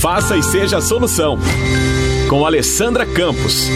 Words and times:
Faça 0.00 0.36
e 0.36 0.42
seja 0.44 0.76
a 0.78 0.80
solução. 0.80 1.36
Com 2.30 2.46
Alessandra 2.46 3.04
Campos. 3.04 3.68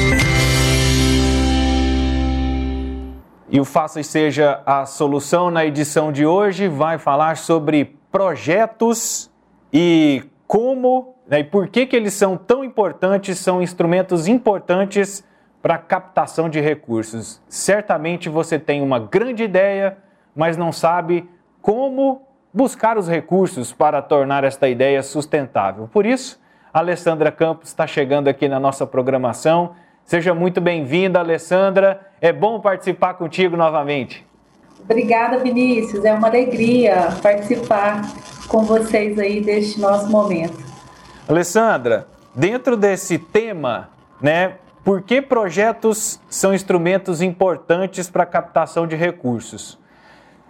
E 3.51 3.59
o 3.59 3.65
Faça 3.65 3.99
e 3.99 4.05
Seja 4.05 4.63
a 4.65 4.87
Solução 4.87 5.51
na 5.51 5.67
edição 5.67 6.13
de 6.13 6.25
hoje 6.25 6.69
vai 6.69 6.97
falar 6.97 7.37
sobre 7.37 7.97
projetos 8.13 9.33
e 9.73 10.23
como 10.47 11.17
né, 11.29 11.41
e 11.41 11.45
por 11.45 11.67
que, 11.67 11.87
que 11.87 11.97
eles 11.97 12.15
são 12.15 12.37
tão 12.37 12.63
importantes, 12.63 13.41
são 13.41 13.61
instrumentos 13.61 14.29
importantes 14.29 15.25
para 15.61 15.77
captação 15.77 16.49
de 16.49 16.61
recursos. 16.61 17.43
Certamente 17.49 18.29
você 18.29 18.61
tem 18.61 18.81
uma 18.81 19.01
grande 19.01 19.43
ideia, 19.43 19.99
mas 20.37 20.57
não 20.57 20.71
sabe 20.71 21.29
como 21.61 22.23
buscar 22.53 22.99
os 22.99 23.09
recursos 23.09 23.73
para 23.73 24.03
tornar 24.03 24.45
esta 24.45 24.69
ideia 24.69 25.03
sustentável. 25.03 25.89
Por 25.93 26.07
isso, 26.07 26.41
a 26.73 26.79
Alessandra 26.79 27.33
Campos 27.33 27.69
está 27.69 27.87
chegando 27.87 28.29
aqui 28.29 28.49
na 28.49 28.61
nossa 28.61 28.87
programação 28.87 29.75
Seja 30.05 30.35
muito 30.35 30.61
bem-vinda, 30.61 31.21
Alessandra. 31.21 32.09
É 32.21 32.33
bom 32.33 32.61
participar 32.61 33.15
contigo 33.15 33.57
novamente. 33.57 34.27
Obrigada, 34.81 35.39
Vinícius. 35.39 36.05
É 36.05 36.13
uma 36.13 36.29
alegria 36.29 37.09
participar 37.23 38.03
com 38.49 38.63
vocês 38.63 39.19
aí 39.19 39.41
deste 39.41 39.81
nosso 39.81 40.11
momento. 40.11 40.59
Alessandra, 41.29 42.09
dentro 42.35 42.77
desse 42.77 43.19
tema, 43.19 43.91
né, 44.21 44.57
por 44.85 45.03
que 45.03 45.23
projetos 45.23 46.21
são 46.29 46.53
instrumentos 46.53 47.23
importantes 47.23 48.11
para 48.11 48.25
a 48.25 48.27
captação 48.27 48.87
de 48.87 48.97
recursos? 48.97 49.79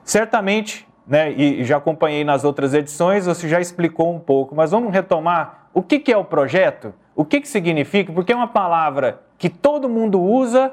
Certamente, 0.02 0.88
né, 1.06 1.32
e 1.32 1.64
já 1.64 1.76
acompanhei 1.76 2.24
nas 2.24 2.44
outras 2.44 2.74
edições, 2.74 3.26
você 3.26 3.48
já 3.48 3.60
explicou 3.60 4.14
um 4.14 4.20
pouco, 4.20 4.54
mas 4.54 4.70
vamos 4.70 4.92
retomar 4.92 5.68
o 5.74 5.82
que, 5.82 5.98
que 5.98 6.12
é 6.12 6.16
o 6.16 6.24
projeto? 6.24 6.92
O 7.16 7.24
que, 7.24 7.40
que 7.40 7.48
significa? 7.48 8.12
Porque 8.12 8.32
é 8.32 8.36
uma 8.36 8.48
palavra 8.48 9.22
que 9.38 9.48
todo 9.48 9.88
mundo 9.88 10.20
usa, 10.20 10.72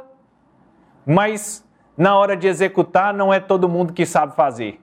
mas 1.06 1.66
na 1.98 2.18
hora 2.18 2.36
de 2.36 2.48
executar 2.48 3.14
não 3.14 3.34
é 3.34 3.40
todo 3.40 3.68
mundo 3.68 3.94
que 3.94 4.06
sabe 4.06 4.36
fazer. 4.36 4.80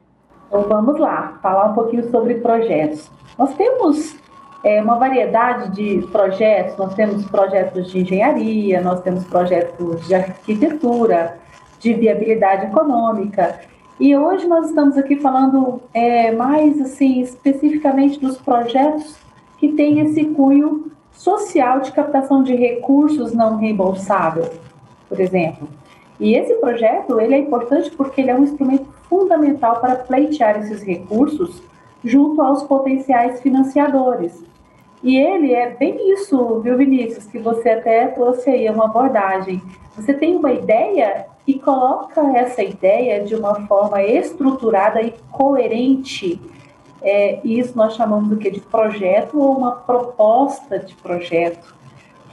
Então 0.48 0.62
vamos 0.62 0.98
lá, 0.98 1.38
falar 1.42 1.70
um 1.70 1.74
pouquinho 1.74 2.10
sobre 2.10 2.36
projetos. 2.36 3.10
Nós 3.38 3.54
temos 3.54 4.16
é, 4.64 4.80
uma 4.82 4.98
variedade 4.98 5.70
de 5.70 6.06
projetos, 6.08 6.76
nós 6.76 6.94
temos 6.94 7.24
projetos 7.26 7.90
de 7.90 8.00
engenharia, 8.00 8.80
nós 8.80 9.00
temos 9.00 9.24
projetos 9.24 10.06
de 10.06 10.14
arquitetura, 10.14 11.38
de 11.78 11.94
viabilidade 11.94 12.66
econômica. 12.66 13.60
E 13.98 14.14
hoje 14.14 14.46
nós 14.46 14.68
estamos 14.68 14.98
aqui 14.98 15.16
falando 15.16 15.80
é, 15.94 16.30
mais 16.30 16.78
assim 16.80 17.22
especificamente 17.22 18.20
dos 18.20 18.36
projetos 18.36 19.16
que 19.58 19.68
têm 19.68 20.00
esse 20.00 20.24
cunho 20.26 20.92
social 21.12 21.80
de 21.80 21.92
captação 21.92 22.42
de 22.42 22.54
recursos 22.54 23.32
não 23.32 23.56
reembolsável, 23.56 24.50
por 25.08 25.18
exemplo. 25.18 25.66
E 26.20 26.34
esse 26.34 26.54
projeto 26.54 27.18
ele 27.18 27.34
é 27.34 27.38
importante 27.38 27.90
porque 27.90 28.20
ele 28.20 28.30
é 28.30 28.34
um 28.34 28.44
instrumento 28.44 28.86
fundamental 29.08 29.80
para 29.80 29.96
pleitear 29.96 30.58
esses 30.58 30.82
recursos 30.82 31.62
junto 32.04 32.42
aos 32.42 32.62
potenciais 32.64 33.40
financiadores. 33.40 34.44
E 35.02 35.16
ele 35.16 35.54
é 35.54 35.70
bem 35.70 36.12
isso, 36.12 36.60
viu, 36.60 36.76
Vinícius, 36.76 37.26
que 37.26 37.38
você 37.38 37.70
até 37.70 38.08
trouxe 38.08 38.50
aí 38.50 38.68
uma 38.68 38.86
abordagem. 38.86 39.62
Você 39.94 40.12
tem 40.12 40.36
uma 40.36 40.52
ideia 40.52 41.26
e 41.46 41.54
coloca 41.54 42.20
essa 42.36 42.62
ideia 42.62 43.22
de 43.22 43.34
uma 43.34 43.66
forma 43.66 44.02
estruturada 44.02 45.00
e 45.00 45.14
coerente. 45.30 46.40
É, 47.00 47.38
isso 47.44 47.76
nós 47.76 47.94
chamamos 47.94 48.28
do 48.28 48.36
que 48.36 48.50
de 48.50 48.60
projeto 48.60 49.38
ou 49.38 49.56
uma 49.56 49.72
proposta 49.72 50.78
de 50.78 50.94
projeto 50.94 51.74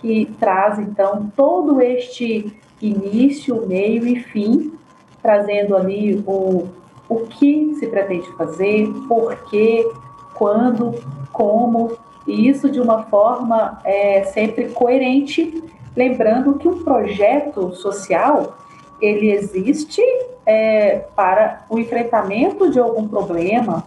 que 0.02 0.26
traz 0.40 0.80
então 0.80 1.32
todo 1.36 1.80
este 1.80 2.54
início, 2.82 3.66
meio 3.68 4.06
e 4.08 4.20
fim, 4.20 4.74
trazendo 5.22 5.78
ali 5.78 6.22
o, 6.26 6.68
o 7.08 7.20
que 7.28 7.76
se 7.76 7.88
pretende 7.88 8.30
fazer, 8.34 8.88
por 9.08 9.36
quê, 9.50 9.90
quando, 10.34 10.96
como, 11.32 11.98
e 12.28 12.50
isso 12.50 12.70
de 12.70 12.82
uma 12.82 13.04
forma 13.04 13.80
é, 13.86 14.24
sempre 14.24 14.70
coerente, 14.70 15.64
lembrando 15.96 16.56
que 16.56 16.68
um 16.68 16.84
projeto 16.84 17.74
social 17.76 18.58
ele 19.04 19.32
existe 19.32 20.02
é, 20.46 21.00
para 21.16 21.66
o 21.70 21.78
enfrentamento 21.78 22.72
de 22.72 22.80
algum 22.80 23.08
problema, 23.08 23.84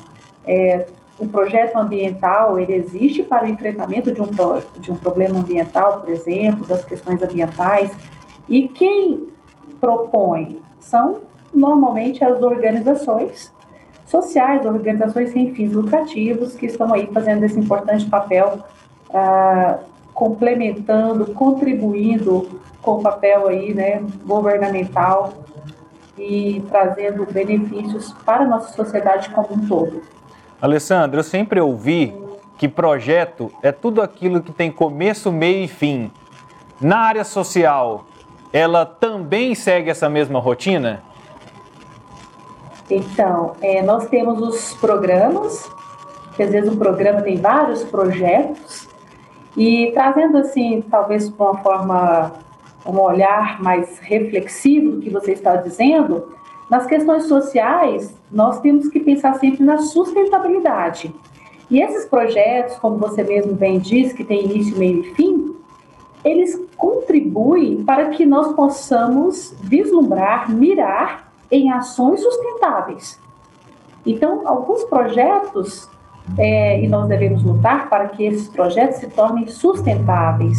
é, 0.46 0.86
o 1.18 1.26
projeto 1.26 1.76
ambiental 1.76 2.58
ele 2.60 2.74
existe 2.74 3.22
para 3.22 3.46
o 3.46 3.48
enfrentamento 3.48 4.12
de 4.12 4.20
um, 4.20 4.28
de 4.78 4.92
um 4.92 4.96
problema 4.96 5.38
ambiental, 5.38 6.00
por 6.00 6.10
exemplo, 6.10 6.66
das 6.66 6.84
questões 6.84 7.22
ambientais, 7.22 7.90
e 8.48 8.68
quem 8.68 9.28
propõe 9.80 10.60
são 10.78 11.22
normalmente 11.52 12.22
as 12.22 12.42
organizações 12.42 13.52
sociais, 14.04 14.64
organizações 14.64 15.30
sem 15.30 15.52
fins 15.54 15.72
lucrativos, 15.72 16.54
que 16.54 16.66
estão 16.66 16.92
aí 16.92 17.08
fazendo 17.12 17.44
esse 17.44 17.58
importante 17.58 18.04
papel, 18.06 18.60
ah, 19.12 19.78
complementando, 20.16 21.26
contribuindo 21.34 22.58
com 22.80 22.92
o 22.92 23.02
papel 23.02 23.48
aí, 23.48 23.74
né, 23.74 24.02
governamental 24.24 25.34
e 26.16 26.64
trazendo 26.70 27.26
benefícios 27.30 28.14
para 28.24 28.44
a 28.44 28.46
nossa 28.46 28.72
sociedade 28.72 29.28
como 29.28 29.52
um 29.52 29.68
todo. 29.68 30.00
Alessandro, 30.60 31.20
eu 31.20 31.22
sempre 31.22 31.60
ouvi 31.60 32.14
que 32.56 32.66
projeto 32.66 33.52
é 33.62 33.70
tudo 33.70 34.00
aquilo 34.00 34.40
que 34.40 34.50
tem 34.52 34.72
começo, 34.72 35.30
meio 35.30 35.64
e 35.64 35.68
fim. 35.68 36.10
Na 36.80 37.00
área 37.00 37.24
social, 37.24 38.06
ela 38.50 38.86
também 38.86 39.54
segue 39.54 39.90
essa 39.90 40.08
mesma 40.08 40.40
rotina? 40.40 41.02
Então, 42.88 43.54
é, 43.60 43.82
nós 43.82 44.08
temos 44.08 44.40
os 44.40 44.72
programas, 44.80 45.70
que 46.34 46.42
às 46.42 46.50
vezes 46.50 46.72
o 46.72 46.76
programa 46.78 47.20
tem 47.20 47.36
vários 47.36 47.84
projetos, 47.84 48.85
e 49.56 49.90
trazendo 49.92 50.36
assim, 50.38 50.84
talvez 50.90 51.30
com 51.30 51.44
uma 51.44 51.58
forma, 51.58 52.32
um 52.84 53.00
olhar 53.00 53.62
mais 53.62 53.98
reflexivo 53.98 54.92
do 54.92 55.00
que 55.00 55.10
você 55.10 55.32
está 55.32 55.56
dizendo, 55.56 56.28
nas 56.70 56.84
questões 56.86 57.24
sociais, 57.24 58.14
nós 58.30 58.60
temos 58.60 58.88
que 58.88 59.00
pensar 59.00 59.34
sempre 59.38 59.64
na 59.64 59.78
sustentabilidade. 59.78 61.14
E 61.70 61.80
esses 61.80 62.04
projetos, 62.04 62.76
como 62.76 62.98
você 62.98 63.22
mesmo 63.22 63.54
bem 63.54 63.78
diz, 63.78 64.12
que 64.12 64.24
tem 64.24 64.44
início, 64.44 64.76
meio 64.76 65.00
e 65.00 65.14
fim, 65.14 65.56
eles 66.24 66.60
contribuem 66.76 67.84
para 67.84 68.10
que 68.10 68.26
nós 68.26 68.52
possamos 68.52 69.54
vislumbrar, 69.62 70.50
mirar 70.50 71.32
em 71.50 71.70
ações 71.70 72.20
sustentáveis. 72.20 73.20
Então, 74.04 74.42
alguns 74.46 74.84
projetos, 74.84 75.88
é, 76.38 76.82
e 76.82 76.88
nós 76.88 77.08
devemos 77.08 77.42
lutar 77.42 77.88
para 77.88 78.08
que 78.08 78.24
esses 78.24 78.48
projetos 78.48 78.98
se 78.98 79.08
tornem 79.08 79.46
sustentáveis. 79.46 80.58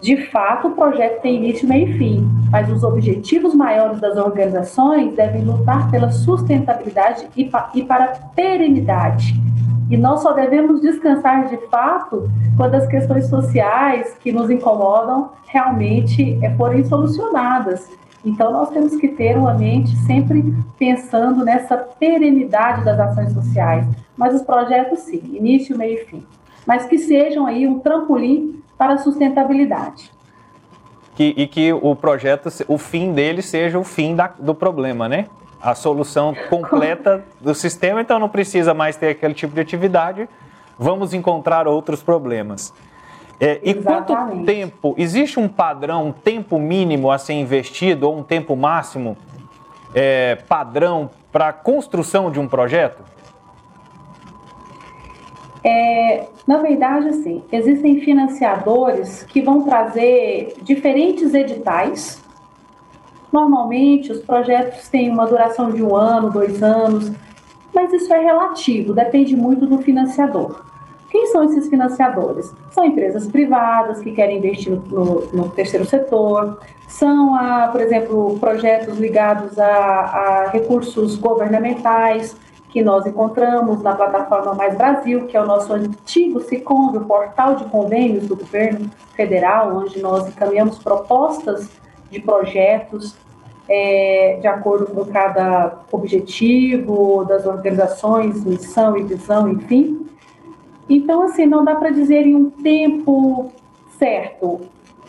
De 0.00 0.16
fato, 0.30 0.66
o 0.66 0.70
projeto 0.72 1.22
tem 1.22 1.36
início, 1.36 1.68
meio 1.68 1.88
e 1.88 1.96
fim, 1.96 2.28
mas 2.50 2.68
os 2.68 2.82
objetivos 2.82 3.54
maiores 3.54 4.00
das 4.00 4.16
organizações 4.16 5.14
devem 5.14 5.44
lutar 5.44 5.88
pela 5.92 6.10
sustentabilidade 6.10 7.28
e, 7.36 7.44
pa 7.44 7.70
e 7.72 7.84
para 7.84 8.04
a 8.06 8.08
perenidade. 8.34 9.40
E 9.88 9.96
nós 9.96 10.20
só 10.22 10.32
devemos 10.32 10.80
descansar 10.80 11.48
de 11.48 11.56
fato 11.68 12.28
quando 12.56 12.74
as 12.74 12.86
questões 12.86 13.26
sociais 13.26 14.16
que 14.20 14.32
nos 14.32 14.50
incomodam 14.50 15.30
realmente 15.46 16.36
é, 16.42 16.50
forem 16.56 16.82
solucionadas. 16.82 17.88
Então, 18.24 18.52
nós 18.52 18.70
temos 18.70 18.96
que 18.96 19.08
ter 19.08 19.36
uma 19.36 19.54
mente 19.54 19.94
sempre 19.98 20.54
pensando 20.78 21.44
nessa 21.44 21.76
perenidade 21.76 22.84
das 22.84 22.98
ações 22.98 23.32
sociais. 23.32 23.86
Mas 24.16 24.34
os 24.34 24.42
projetos, 24.42 25.00
sim, 25.00 25.22
início, 25.32 25.76
meio 25.76 26.00
e 26.00 26.04
fim. 26.04 26.26
Mas 26.66 26.86
que 26.86 26.98
sejam 26.98 27.46
aí 27.46 27.66
um 27.66 27.78
trampolim 27.78 28.62
para 28.78 28.94
a 28.94 28.98
sustentabilidade. 28.98 30.10
Que, 31.14 31.34
e 31.36 31.46
que 31.46 31.72
o 31.72 31.94
projeto, 31.94 32.48
o 32.68 32.78
fim 32.78 33.12
dele 33.12 33.42
seja 33.42 33.78
o 33.78 33.84
fim 33.84 34.14
da, 34.14 34.28
do 34.38 34.54
problema, 34.54 35.08
né? 35.08 35.26
A 35.60 35.74
solução 35.74 36.34
completa 36.48 37.24
do 37.40 37.54
sistema, 37.54 38.00
então 38.00 38.18
não 38.18 38.28
precisa 38.28 38.74
mais 38.74 38.96
ter 38.96 39.10
aquele 39.10 39.34
tipo 39.34 39.54
de 39.54 39.60
atividade, 39.60 40.28
vamos 40.78 41.14
encontrar 41.14 41.68
outros 41.68 42.02
problemas. 42.02 42.72
É, 43.38 43.60
e 43.62 43.74
quanto 43.74 44.14
tempo? 44.44 44.94
Existe 44.96 45.38
um 45.38 45.48
padrão, 45.48 46.06
um 46.06 46.12
tempo 46.12 46.58
mínimo 46.58 47.10
a 47.10 47.18
ser 47.18 47.34
investido 47.34 48.08
ou 48.08 48.18
um 48.18 48.22
tempo 48.22 48.54
máximo 48.56 49.16
é, 49.94 50.36
padrão 50.48 51.10
para 51.30 51.48
a 51.48 51.52
construção 51.52 52.30
de 52.30 52.38
um 52.38 52.46
projeto? 52.46 53.02
É, 55.64 56.26
na 56.46 56.58
verdade, 56.58 57.08
assim, 57.08 57.42
existem 57.52 58.00
financiadores 58.00 59.22
que 59.24 59.40
vão 59.40 59.62
trazer 59.62 60.54
diferentes 60.62 61.32
editais. 61.34 62.20
Normalmente, 63.32 64.10
os 64.10 64.20
projetos 64.20 64.88
têm 64.88 65.10
uma 65.10 65.26
duração 65.26 65.70
de 65.70 65.82
um 65.82 65.94
ano, 65.94 66.30
dois 66.30 66.62
anos, 66.62 67.12
mas 67.74 67.92
isso 67.92 68.12
é 68.12 68.18
relativo, 68.18 68.92
depende 68.92 69.36
muito 69.36 69.66
do 69.66 69.78
financiador. 69.78 70.62
Quem 71.10 71.26
são 71.26 71.44
esses 71.44 71.68
financiadores? 71.68 72.54
São 72.70 72.84
empresas 72.84 73.26
privadas 73.26 74.00
que 74.00 74.12
querem 74.12 74.38
investir 74.38 74.72
no, 74.72 75.26
no 75.32 75.48
terceiro 75.50 75.84
setor, 75.84 76.58
são, 76.88 77.34
a, 77.34 77.68
por 77.68 77.80
exemplo, 77.80 78.38
projetos 78.38 78.98
ligados 78.98 79.58
a, 79.58 79.66
a 79.66 80.50
recursos 80.50 81.16
governamentais, 81.16 82.36
que 82.72 82.82
nós 82.82 83.06
encontramos 83.06 83.82
na 83.82 83.94
plataforma 83.94 84.54
Mais 84.54 84.74
Brasil, 84.74 85.26
que 85.26 85.36
é 85.36 85.42
o 85.42 85.46
nosso 85.46 85.74
antigo 85.74 86.40
SICOM, 86.40 86.96
o 86.96 87.04
portal 87.04 87.54
de 87.54 87.64
convênios 87.66 88.26
do 88.26 88.34
governo 88.34 88.90
federal, 89.14 89.76
onde 89.76 90.00
nós 90.00 90.26
encaminhamos 90.26 90.78
propostas 90.78 91.68
de 92.10 92.18
projetos 92.18 93.14
é, 93.68 94.38
de 94.40 94.46
acordo 94.46 94.86
com 94.86 95.04
cada 95.04 95.80
objetivo 95.92 97.24
das 97.26 97.46
organizações, 97.46 98.42
missão 98.42 98.96
e 98.96 99.02
visão, 99.02 99.50
enfim. 99.50 100.06
Então, 100.88 101.22
assim, 101.24 101.44
não 101.44 101.64
dá 101.64 101.74
para 101.76 101.90
dizer 101.90 102.26
em 102.26 102.34
um 102.34 102.50
tempo 102.50 103.52
certo. 103.98 104.62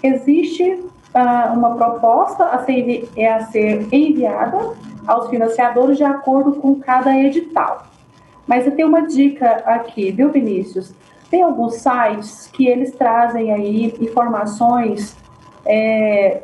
Existe 0.03 0.63
uh, 0.73 1.53
uma 1.53 1.75
proposta 1.75 2.45
a 2.45 2.63
ser, 2.65 3.09
é 3.15 3.33
a 3.33 3.45
ser 3.47 3.87
enviada 3.91 4.73
aos 5.07 5.29
financiadores 5.29 5.97
de 5.97 6.03
acordo 6.03 6.53
com 6.53 6.75
cada 6.79 7.17
edital. 7.17 7.87
Mas 8.47 8.65
eu 8.65 8.75
tenho 8.75 8.87
uma 8.87 9.07
dica 9.07 9.63
aqui, 9.65 10.11
viu, 10.11 10.31
Vinícius? 10.31 10.93
Tem 11.29 11.41
alguns 11.41 11.75
sites 11.75 12.47
que 12.47 12.67
eles 12.67 12.91
trazem 12.91 13.51
aí 13.51 13.95
informações 13.99 15.15
é, 15.65 16.43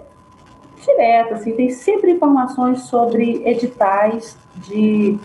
diretas, 0.84 1.42
assim, 1.42 1.52
tem 1.52 1.70
sempre 1.70 2.12
informações 2.12 2.82
sobre 2.84 3.44
editais 3.46 4.38
de 4.56 5.18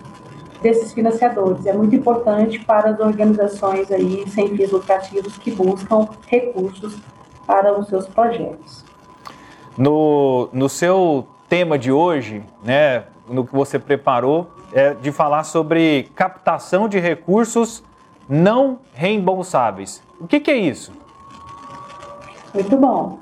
desses 0.64 0.94
financiadores. 0.94 1.66
É 1.66 1.74
muito 1.74 1.94
importante 1.94 2.58
para 2.60 2.90
as 2.90 2.98
organizações 2.98 3.92
aí 3.92 4.24
sem 4.28 4.56
fins 4.56 4.70
lucrativos 4.70 5.36
que 5.36 5.50
buscam 5.50 6.08
recursos 6.26 6.96
para 7.46 7.78
os 7.78 7.86
seus 7.88 8.06
projetos. 8.08 8.82
No, 9.76 10.48
no 10.54 10.66
seu 10.68 11.26
tema 11.50 11.78
de 11.78 11.92
hoje, 11.92 12.42
né, 12.64 13.04
no 13.28 13.44
que 13.46 13.54
você 13.54 13.78
preparou, 13.78 14.48
é 14.72 14.94
de 14.94 15.12
falar 15.12 15.44
sobre 15.44 16.10
captação 16.14 16.88
de 16.88 16.98
recursos 16.98 17.82
não 18.28 18.78
reembolsáveis. 18.92 20.02
O 20.20 20.26
que, 20.26 20.40
que 20.40 20.50
é 20.50 20.56
isso? 20.56 20.92
Muito 22.52 22.76
bom. 22.76 23.18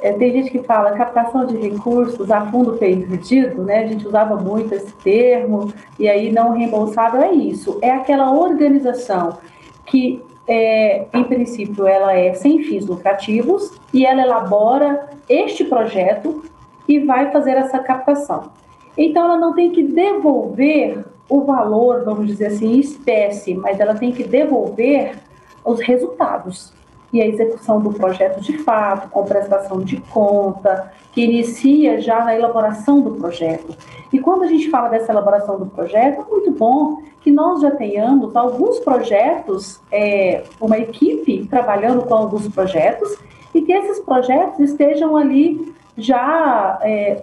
É, 0.00 0.12
tem 0.12 0.32
gente 0.32 0.50
que 0.50 0.62
fala 0.64 0.92
captação 0.92 1.46
de 1.46 1.56
recursos 1.56 2.30
a 2.30 2.42
fundo 2.50 2.74
perdido, 2.74 3.62
né? 3.62 3.84
A 3.84 3.86
gente 3.86 4.06
usava 4.06 4.36
muito 4.36 4.74
esse 4.74 4.92
termo, 4.96 5.72
e 5.98 6.08
aí 6.08 6.30
não 6.30 6.52
reembolsável 6.52 7.22
é 7.22 7.32
isso. 7.32 7.78
É 7.80 7.90
aquela 7.90 8.30
organização 8.30 9.38
que, 9.86 10.22
é, 10.46 11.06
em 11.10 11.24
princípio, 11.24 11.86
ela 11.86 12.12
é 12.12 12.34
sem 12.34 12.62
fins 12.64 12.84
lucrativos 12.84 13.72
e 13.94 14.04
ela 14.04 14.20
elabora 14.20 15.08
este 15.26 15.64
projeto 15.64 16.44
e 16.86 16.98
vai 16.98 17.30
fazer 17.32 17.52
essa 17.52 17.78
captação. 17.78 18.50
Então, 18.96 19.24
ela 19.24 19.36
não 19.36 19.54
tem 19.54 19.70
que 19.70 19.82
devolver 19.82 21.04
o 21.28 21.42
valor, 21.42 22.04
vamos 22.04 22.26
dizer 22.26 22.46
assim, 22.46 22.78
espécie, 22.78 23.54
mas 23.54 23.80
ela 23.80 23.94
tem 23.94 24.12
que 24.12 24.24
devolver 24.24 25.16
os 25.64 25.80
resultados 25.80 26.72
e 27.12 27.22
a 27.22 27.26
execução 27.26 27.80
do 27.80 27.92
projeto 27.92 28.40
de 28.40 28.58
fato, 28.58 29.08
com 29.08 29.24
prestação 29.24 29.80
de 29.80 29.98
conta, 29.98 30.92
que 31.12 31.22
inicia 31.22 32.00
já 32.00 32.24
na 32.24 32.34
elaboração 32.34 33.00
do 33.00 33.12
projeto. 33.12 33.76
E 34.12 34.18
quando 34.18 34.42
a 34.42 34.48
gente 34.48 34.68
fala 34.68 34.88
dessa 34.88 35.12
elaboração 35.12 35.56
do 35.56 35.66
projeto, 35.66 36.22
é 36.22 36.30
muito 36.30 36.50
bom 36.50 36.98
que 37.20 37.30
nós 37.30 37.60
já 37.60 37.70
tenhamos 37.70 38.34
alguns 38.34 38.80
projetos, 38.80 39.80
é, 39.92 40.42
uma 40.60 40.76
equipe 40.76 41.46
trabalhando 41.46 42.02
com 42.02 42.14
alguns 42.14 42.48
projetos, 42.48 43.16
e 43.54 43.62
que 43.62 43.72
esses 43.72 44.00
projetos 44.00 44.58
estejam 44.58 45.16
ali 45.16 45.72
já 45.96 46.80
é, 46.82 47.22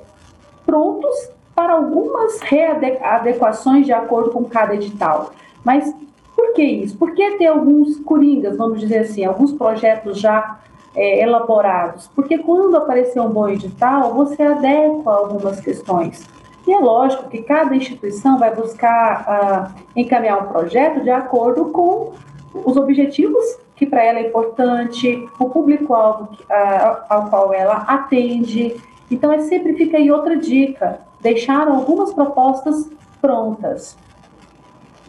prontos 0.65 1.29
para 1.56 1.74
algumas 1.74 2.39
readequações 2.42 3.86
de 3.86 3.94
acordo 3.94 4.31
com 4.31 4.45
cada 4.45 4.75
edital. 4.75 5.31
Mas 5.63 5.94
por 6.36 6.53
que 6.53 6.63
isso? 6.63 6.98
Por 6.98 7.13
que 7.13 7.38
ter 7.38 7.48
alguns 7.48 8.00
coringas, 8.00 8.57
vamos 8.57 8.80
dizer 8.80 9.00
assim, 9.00 9.24
alguns 9.24 9.53
projetos 9.53 10.19
já 10.19 10.59
é, 10.95 11.21
elaborados? 11.21 12.09
Porque 12.15 12.38
quando 12.38 12.75
aparecer 12.75 13.19
um 13.19 13.30
bom 13.30 13.48
edital, 13.48 14.13
você 14.13 14.42
adequa 14.42 15.13
algumas 15.13 15.59
questões. 15.59 16.27
E 16.68 16.71
é 16.71 16.80
lógico 16.80 17.27
que 17.30 17.42
cada 17.42 17.75
instituição 17.75 18.38
vai 18.38 18.54
buscar 18.54 19.25
ah, 19.27 19.71
encaminhar 19.95 20.44
um 20.44 20.47
projeto 20.47 21.01
de 21.01 21.09
acordo 21.09 21.65
com 21.65 22.13
os 22.54 22.77
objetivos 22.77 23.44
que 23.75 23.86
para 23.88 24.04
ela 24.04 24.19
é 24.19 24.27
importante, 24.27 25.27
o 25.39 25.50
público-alvo 25.50 26.30
ah, 26.50 27.06
ao 27.09 27.30
qual 27.30 27.51
ela 27.51 27.77
atende. 27.88 28.75
Então, 29.09 29.31
é 29.31 29.39
sempre 29.39 29.74
fica 29.74 29.97
aí 29.97 30.12
outra 30.12 30.38
dica: 30.38 31.00
deixar 31.21 31.68
algumas 31.68 32.13
propostas 32.13 32.89
prontas. 33.21 33.97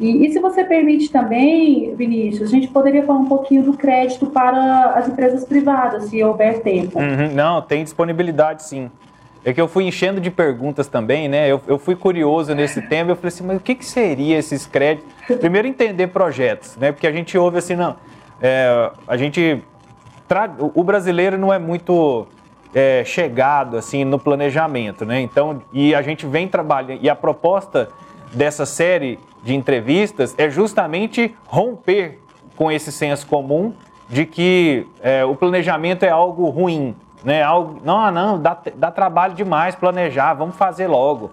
E, 0.00 0.26
e, 0.26 0.32
se 0.32 0.40
você 0.40 0.64
permite 0.64 1.10
também, 1.10 1.94
Vinícius, 1.94 2.48
a 2.48 2.52
gente 2.52 2.68
poderia 2.68 3.04
falar 3.04 3.20
um 3.20 3.26
pouquinho 3.26 3.62
do 3.62 3.74
crédito 3.74 4.26
para 4.26 4.94
as 4.94 5.08
empresas 5.08 5.44
privadas, 5.44 6.04
se 6.04 6.22
houver 6.22 6.60
tempo. 6.62 6.98
Uhum, 6.98 7.32
não, 7.32 7.62
tem 7.62 7.84
disponibilidade 7.84 8.64
sim. 8.64 8.90
É 9.44 9.52
que 9.52 9.60
eu 9.60 9.68
fui 9.68 9.84
enchendo 9.84 10.20
de 10.20 10.30
perguntas 10.30 10.86
também, 10.86 11.28
né? 11.28 11.50
Eu, 11.50 11.60
eu 11.66 11.78
fui 11.78 11.94
curioso 11.94 12.54
nesse 12.54 12.80
tema, 12.88 13.10
eu 13.10 13.16
falei 13.16 13.28
assim, 13.28 13.44
mas 13.44 13.56
o 13.56 13.60
que, 13.60 13.74
que 13.74 13.84
seria 13.84 14.38
esses 14.38 14.66
créditos? 14.66 15.12
Primeiro 15.38 15.68
entender 15.68 16.08
projetos, 16.08 16.76
né? 16.76 16.90
Porque 16.90 17.06
a 17.06 17.12
gente 17.12 17.36
ouve 17.36 17.58
assim, 17.58 17.76
não, 17.76 17.96
é, 18.40 18.90
a 19.06 19.16
gente... 19.16 19.62
Tra... 20.26 20.50
O 20.74 20.82
brasileiro 20.82 21.36
não 21.36 21.52
é 21.52 21.58
muito 21.58 22.26
é, 22.74 23.02
chegado 23.04 23.76
assim 23.76 24.04
no 24.04 24.18
planejamento, 24.18 25.04
né? 25.04 25.20
Então, 25.20 25.62
e 25.72 25.94
a 25.94 26.02
gente 26.02 26.26
vem 26.26 26.48
trabalhando, 26.48 27.00
e 27.02 27.10
a 27.10 27.14
proposta 27.14 27.88
dessa 28.32 28.64
série 28.64 29.18
de 29.42 29.54
entrevistas 29.54 30.34
é 30.38 30.48
justamente 30.48 31.34
romper 31.46 32.18
com 32.56 32.70
esse 32.70 32.90
senso 32.92 33.26
comum 33.26 33.74
de 34.08 34.26
que 34.26 34.86
é, 35.00 35.24
o 35.24 35.34
planejamento 35.34 36.04
é 36.04 36.10
algo 36.10 36.48
ruim, 36.48 36.94
né? 37.24 37.42
Algo, 37.42 37.80
não, 37.84 37.98
ah, 37.98 38.10
não, 38.10 38.40
dá, 38.40 38.56
dá 38.74 38.90
trabalho 38.90 39.34
demais 39.34 39.74
planejar, 39.74 40.34
vamos 40.34 40.56
fazer 40.56 40.86
logo. 40.86 41.30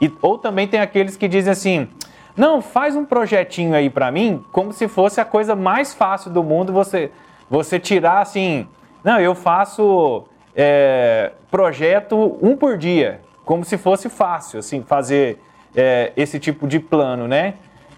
E, 0.00 0.12
ou 0.22 0.38
também 0.38 0.66
tem 0.66 0.80
aqueles 0.80 1.16
que 1.16 1.28
dizem 1.28 1.52
assim, 1.52 1.88
não, 2.36 2.62
faz 2.62 2.96
um 2.96 3.04
projetinho 3.04 3.74
aí 3.74 3.90
para 3.90 4.10
mim, 4.10 4.44
como 4.52 4.72
se 4.72 4.88
fosse 4.88 5.20
a 5.20 5.24
coisa 5.24 5.54
mais 5.54 5.92
fácil 5.92 6.30
do 6.30 6.42
mundo 6.42 6.72
você, 6.72 7.10
você 7.50 7.78
tirar 7.78 8.20
assim, 8.20 8.66
não, 9.04 9.20
eu 9.20 9.34
faço 9.34 10.24
é, 10.62 11.32
projeto 11.50 12.36
um 12.42 12.54
por 12.54 12.76
dia, 12.76 13.22
como 13.46 13.64
se 13.64 13.78
fosse 13.78 14.10
fácil, 14.10 14.58
assim, 14.58 14.82
fazer 14.82 15.42
é, 15.74 16.12
esse 16.14 16.38
tipo 16.38 16.68
de 16.68 16.78
plano, 16.78 17.26
né? 17.26 17.54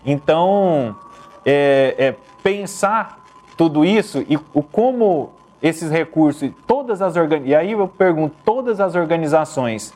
Então, 0.07 0.95
é, 1.45 1.97
é, 1.99 2.14
pensar 2.40 3.19
tudo 3.57 3.85
isso 3.85 4.25
e 4.28 4.38
o 4.54 4.62
como 4.62 5.33
esses 5.61 5.90
recursos, 5.90 6.52
todas 6.64 7.02
as 7.02 7.16
e 7.45 7.52
aí 7.52 7.73
eu 7.73 7.88
pergunto, 7.88 8.37
todas 8.45 8.78
as 8.78 8.95
organizações 8.95 9.92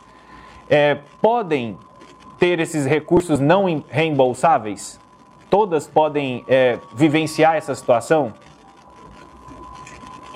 é, 0.68 0.98
podem 1.22 1.78
ter 2.36 2.58
esses 2.58 2.84
recursos 2.84 3.38
não 3.38 3.84
reembolsáveis? 3.88 4.98
Todas 5.48 5.86
podem 5.86 6.44
é, 6.48 6.80
vivenciar 6.96 7.54
essa 7.54 7.76
situação? 7.76 8.34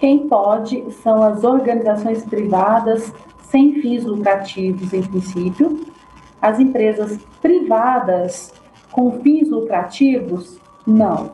Quem 0.01 0.27
pode 0.27 0.91
são 1.03 1.23
as 1.23 1.45
organizações 1.45 2.25
privadas 2.25 3.13
sem 3.43 3.75
fins 3.83 4.03
lucrativos, 4.03 4.95
em 4.95 5.03
princípio, 5.03 5.79
as 6.41 6.59
empresas 6.59 7.19
privadas 7.43 8.51
com 8.91 9.21
fins 9.21 9.51
lucrativos, 9.51 10.59
não. 10.87 11.33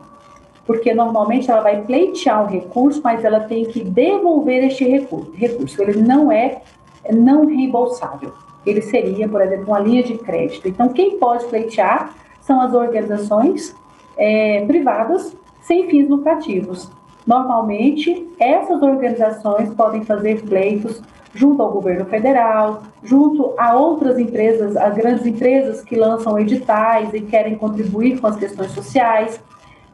Porque 0.65 0.93
normalmente 0.93 1.49
ela 1.49 1.61
vai 1.61 1.81
pleitear 1.81 2.43
o 2.43 2.47
recurso, 2.47 2.99
mas 3.01 3.23
ela 3.23 3.39
tem 3.39 3.63
que 3.63 3.85
devolver 3.85 4.65
este 4.65 4.83
recurso. 4.83 5.81
Ele 5.81 6.01
não 6.01 6.29
é 6.29 6.61
não 7.09 7.45
reembolsável. 7.45 8.33
Ele 8.65 8.81
seria, 8.81 9.29
por 9.29 9.39
exemplo, 9.39 9.67
uma 9.67 9.79
linha 9.79 10.03
de 10.03 10.17
crédito. 10.17 10.67
Então, 10.67 10.89
quem 10.89 11.17
pode 11.17 11.45
pleitear 11.45 12.13
são 12.41 12.59
as 12.59 12.73
organizações 12.73 13.73
é, 14.17 14.65
privadas 14.65 15.33
sem 15.61 15.89
fins 15.89 16.09
lucrativos. 16.09 16.96
Normalmente, 17.27 18.25
essas 18.39 18.81
organizações 18.81 19.73
podem 19.73 20.05
fazer 20.05 20.41
pleitos 20.43 21.01
junto 21.35 21.61
ao 21.61 21.71
governo 21.71 22.05
federal, 22.05 22.83
junto 23.03 23.53
a 23.57 23.75
outras 23.75 24.17
empresas, 24.17 24.77
as 24.77 24.95
grandes 24.95 25.25
empresas 25.25 25.81
que 25.81 25.97
lançam 25.97 26.39
editais 26.39 27.13
e 27.13 27.19
querem 27.19 27.55
contribuir 27.55 28.21
com 28.21 28.27
as 28.27 28.37
questões 28.37 28.71
sociais. 28.71 29.39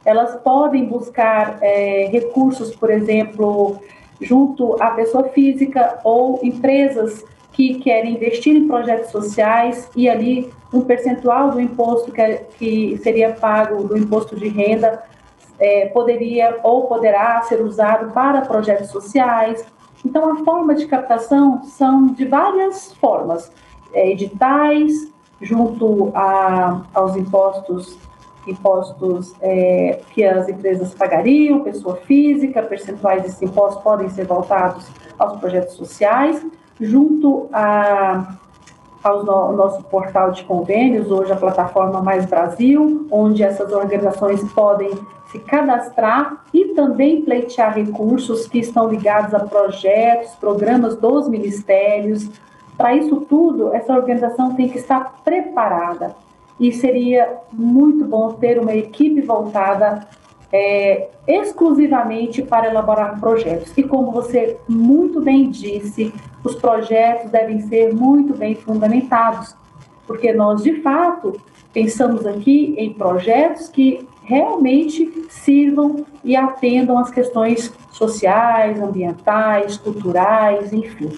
Elas 0.05 0.35
podem 0.41 0.85
buscar 0.85 1.57
é, 1.61 2.07
recursos, 2.11 2.75
por 2.75 2.91
exemplo, 2.91 3.77
junto 4.21 4.81
à 4.81 4.91
pessoa 4.91 5.23
física 5.29 5.99
ou 6.03 6.39
empresas 6.43 7.25
que 7.51 7.75
querem 7.75 8.15
investir 8.15 8.55
em 8.55 8.67
projetos 8.67 9.11
sociais 9.11 9.89
e 9.95 10.07
ali 10.07 10.51
um 10.71 10.81
percentual 10.81 11.51
do 11.51 11.59
imposto 11.59 12.11
que, 12.11 12.37
que 12.57 12.97
seria 12.97 13.31
pago 13.31 13.83
do 13.83 13.97
imposto 13.97 14.35
de 14.35 14.47
renda 14.47 15.03
é, 15.59 15.87
poderia 15.87 16.59
ou 16.63 16.87
poderá 16.87 17.41
ser 17.43 17.61
usado 17.61 18.11
para 18.11 18.41
projetos 18.41 18.89
sociais. 18.89 19.65
Então, 20.05 20.31
a 20.31 20.43
forma 20.43 20.75
de 20.75 20.85
captação 20.85 21.63
são 21.63 22.07
de 22.07 22.25
várias 22.25 22.93
formas: 22.95 23.51
é, 23.93 24.11
editais, 24.11 24.91
junto 25.41 26.11
a, 26.15 26.81
aos 26.93 27.15
impostos 27.15 27.97
impostos 28.47 29.33
é, 29.41 30.01
que 30.13 30.23
as 30.23 30.49
empresas 30.49 30.93
pagariam, 30.93 31.63
pessoa 31.63 31.95
física, 31.97 32.61
percentuais 32.61 33.23
desses 33.23 33.41
impostos 33.41 33.81
podem 33.81 34.09
ser 34.09 34.25
voltados 34.25 34.85
aos 35.17 35.39
projetos 35.39 35.75
sociais, 35.75 36.45
junto 36.79 37.47
a, 37.53 38.35
ao 39.03 39.23
no, 39.23 39.53
nosso 39.53 39.83
portal 39.83 40.31
de 40.31 40.43
convênios, 40.43 41.11
hoje 41.11 41.31
a 41.31 41.35
plataforma 41.35 42.01
Mais 42.01 42.25
Brasil, 42.25 43.07
onde 43.11 43.43
essas 43.43 43.71
organizações 43.71 44.43
podem 44.53 44.91
se 45.33 45.39
cadastrar 45.39 46.45
e 46.53 46.75
também 46.75 47.23
pleitear 47.23 47.73
recursos 47.73 48.47
que 48.47 48.59
estão 48.59 48.87
ligados 48.87 49.33
a 49.33 49.39
projetos, 49.39 50.35
programas 50.35 50.95
dos 50.95 51.27
ministérios. 51.27 52.29
Para 52.77 52.95
isso 52.95 53.21
tudo, 53.21 53.73
essa 53.73 53.93
organização 53.93 54.53
tem 54.53 54.69
que 54.69 54.77
estar 54.77 55.21
preparada 55.23 56.15
e 56.59 56.71
seria 56.71 57.39
muito 57.51 58.05
bom 58.05 58.33
ter 58.33 58.59
uma 58.59 58.75
equipe 58.75 59.21
voltada 59.21 60.07
é, 60.51 61.09
exclusivamente 61.27 62.43
para 62.43 62.69
elaborar 62.69 63.19
projetos. 63.19 63.75
E 63.75 63.81
como 63.81 64.11
você 64.11 64.57
muito 64.69 65.19
bem 65.19 65.49
disse, 65.49 66.13
os 66.43 66.53
projetos 66.53 67.31
devem 67.31 67.59
ser 67.61 67.91
muito 67.91 68.35
bem 68.35 68.53
fundamentados, 68.53 69.55
porque 70.05 70.31
nós, 70.31 70.61
de 70.61 70.79
fato, 70.81 71.41
pensamos 71.73 72.23
aqui 72.27 72.75
em 72.77 72.93
projetos 72.93 73.67
que 73.67 74.07
realmente 74.23 75.25
sirvam 75.29 76.05
e 76.23 76.35
atendam 76.35 76.97
às 76.97 77.11
questões 77.11 77.73
sociais, 77.91 78.81
ambientais, 78.81 79.77
culturais, 79.77 80.71
enfim, 80.71 81.11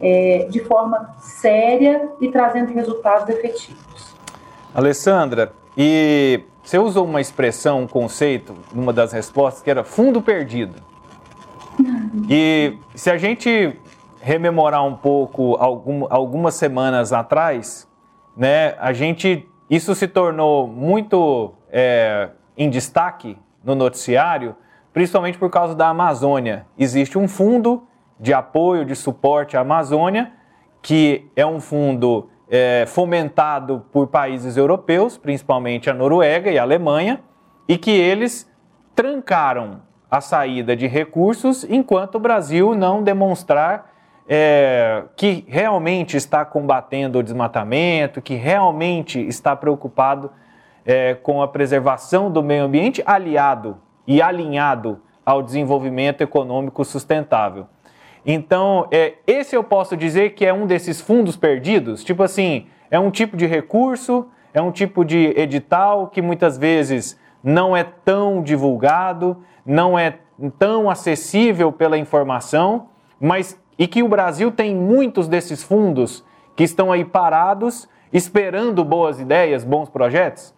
é, 0.00 0.46
de 0.50 0.60
forma 0.60 1.14
séria 1.18 2.08
e 2.20 2.28
trazendo 2.30 2.72
resultados 2.72 3.28
efetivos. 3.28 4.14
Alessandra, 4.74 5.52
e 5.76 6.42
você 6.62 6.78
usou 6.78 7.04
uma 7.04 7.20
expressão, 7.20 7.82
um 7.82 7.86
conceito, 7.86 8.54
numa 8.72 8.92
das 8.92 9.12
respostas, 9.12 9.62
que 9.62 9.70
era 9.70 9.84
fundo 9.84 10.22
perdido. 10.22 10.74
E 12.28 12.78
se 12.94 13.08
a 13.08 13.16
gente 13.16 13.78
rememorar 14.20 14.84
um 14.84 14.96
pouco 14.96 15.54
algum, 15.56 16.06
algumas 16.10 16.54
semanas 16.54 17.12
atrás, 17.12 17.86
né, 18.36 18.74
a 18.80 18.92
gente 18.92 19.48
isso 19.68 19.94
se 19.94 20.06
tornou 20.06 20.66
muito 20.66 21.54
é, 21.70 22.30
em 22.56 22.70
destaque 22.70 23.36
no 23.64 23.74
noticiário, 23.74 24.54
principalmente 24.92 25.38
por 25.38 25.50
causa 25.50 25.74
da 25.74 25.88
Amazônia. 25.88 26.66
Existe 26.78 27.18
um 27.18 27.26
fundo 27.26 27.86
de 28.18 28.32
apoio, 28.32 28.84
de 28.84 28.94
suporte 28.94 29.56
à 29.56 29.60
Amazônia, 29.60 30.32
que 30.80 31.28
é 31.34 31.44
um 31.44 31.60
fundo 31.60 32.30
é, 32.48 32.84
fomentado 32.86 33.84
por 33.92 34.06
países 34.06 34.56
europeus, 34.56 35.18
principalmente 35.18 35.90
a 35.90 35.94
Noruega 35.94 36.50
e 36.50 36.58
a 36.58 36.62
Alemanha, 36.62 37.20
e 37.68 37.76
que 37.76 37.90
eles 37.90 38.50
trancaram 38.94 39.82
a 40.10 40.20
saída 40.20 40.76
de 40.76 40.86
recursos 40.86 41.64
enquanto 41.64 42.14
o 42.14 42.20
Brasil 42.20 42.74
não 42.74 43.02
demonstrar 43.02 43.95
é, 44.28 45.04
que 45.16 45.44
realmente 45.46 46.16
está 46.16 46.44
combatendo 46.44 47.18
o 47.18 47.22
desmatamento, 47.22 48.20
que 48.20 48.34
realmente 48.34 49.20
está 49.20 49.54
preocupado 49.54 50.30
é, 50.84 51.14
com 51.14 51.42
a 51.42 51.48
preservação 51.48 52.30
do 52.30 52.42
meio 52.42 52.64
ambiente, 52.64 53.02
aliado 53.06 53.78
e 54.06 54.20
alinhado 54.20 55.00
ao 55.24 55.42
desenvolvimento 55.42 56.20
econômico 56.20 56.84
sustentável. 56.84 57.66
Então, 58.24 58.88
é, 58.90 59.14
esse 59.26 59.54
eu 59.54 59.62
posso 59.62 59.96
dizer 59.96 60.30
que 60.30 60.44
é 60.44 60.52
um 60.52 60.66
desses 60.66 61.00
fundos 61.00 61.36
perdidos, 61.36 62.02
tipo 62.02 62.22
assim, 62.22 62.66
é 62.90 62.98
um 62.98 63.10
tipo 63.10 63.36
de 63.36 63.46
recurso, 63.46 64.28
é 64.52 64.60
um 64.60 64.72
tipo 64.72 65.04
de 65.04 65.32
edital 65.36 66.08
que 66.08 66.22
muitas 66.22 66.58
vezes 66.58 67.18
não 67.42 67.76
é 67.76 67.84
tão 67.84 68.42
divulgado, 68.42 69.36
não 69.64 69.98
é 69.98 70.18
tão 70.58 70.90
acessível 70.90 71.70
pela 71.70 71.98
informação, 71.98 72.88
mas 73.20 73.60
e 73.78 73.86
que 73.86 74.02
o 74.02 74.08
Brasil 74.08 74.50
tem 74.50 74.74
muitos 74.74 75.28
desses 75.28 75.62
fundos 75.62 76.24
que 76.54 76.64
estão 76.64 76.90
aí 76.90 77.04
parados, 77.04 77.88
esperando 78.12 78.84
boas 78.84 79.20
ideias, 79.20 79.64
bons 79.64 79.88
projetos? 79.88 80.54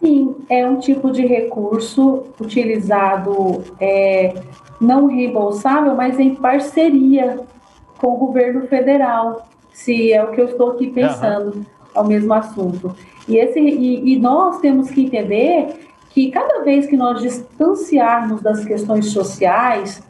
Sim, 0.00 0.36
é 0.48 0.66
um 0.66 0.78
tipo 0.78 1.10
de 1.10 1.26
recurso 1.26 2.26
utilizado 2.40 3.64
é, 3.80 4.32
não 4.80 5.06
reembolsável, 5.06 5.94
mas 5.94 6.18
em 6.20 6.36
parceria 6.36 7.40
com 7.98 8.14
o 8.14 8.16
governo 8.16 8.66
federal, 8.68 9.48
se 9.72 10.12
é 10.12 10.22
o 10.22 10.30
que 10.30 10.40
eu 10.40 10.46
estou 10.46 10.70
aqui 10.70 10.86
pensando 10.88 11.56
uhum. 11.56 11.64
ao 11.94 12.06
mesmo 12.06 12.32
assunto. 12.32 12.94
E, 13.26 13.36
esse, 13.36 13.58
e, 13.58 14.14
e 14.14 14.18
nós 14.18 14.60
temos 14.60 14.88
que 14.90 15.04
entender 15.04 15.88
que 16.10 16.30
cada 16.30 16.62
vez 16.62 16.86
que 16.86 16.96
nós 16.96 17.20
distanciarmos 17.20 18.40
das 18.40 18.64
questões 18.64 19.06
sociais, 19.06 20.02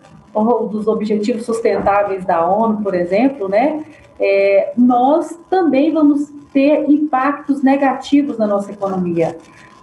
dos 0.68 0.86
objetivos 0.86 1.44
sustentáveis 1.44 2.24
da 2.24 2.46
ONU, 2.46 2.82
por 2.82 2.94
exemplo, 2.94 3.48
né, 3.48 3.84
é, 4.18 4.72
nós 4.76 5.38
também 5.48 5.92
vamos 5.92 6.32
ter 6.52 6.88
impactos 6.90 7.62
negativos 7.62 8.38
na 8.38 8.46
nossa 8.46 8.72
economia. 8.72 9.36